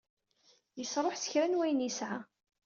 [0.79, 2.19] Yesṛuḥ s kra n wayen i yesɛa.